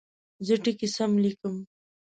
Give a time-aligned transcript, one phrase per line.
[0.45, 1.55] زه ټکي سم لیکم.